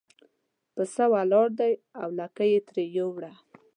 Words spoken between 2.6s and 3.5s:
ترې یووړه.